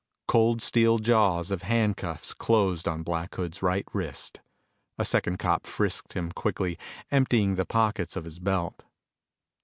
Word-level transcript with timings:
Cold 0.27 0.63
steel 0.63 0.97
jaws 0.97 1.51
of 1.51 1.61
handcuffs 1.61 2.33
closed 2.33 2.87
on 2.87 3.03
Black 3.03 3.35
Hood's 3.35 3.61
right 3.61 3.85
wrist. 3.93 4.41
A 4.97 5.05
second 5.05 5.37
cop 5.37 5.67
frisked 5.67 6.13
him 6.13 6.31
quickly, 6.31 6.79
emptying 7.11 7.53
the 7.53 7.65
pockets 7.67 8.15
of 8.15 8.23
his 8.23 8.39
belt. 8.39 8.83